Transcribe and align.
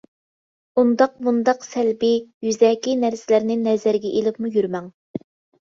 ئۇنداق 0.83 1.11
مۇنداق 1.27 1.67
سەلبىي، 1.67 2.17
يۈزەكى 2.47 2.97
نەرسىلەرنى 3.05 3.61
نەزەرگە 3.67 4.15
ئېلىپمۇ 4.17 4.53
يۈرمەڭ. 4.57 4.93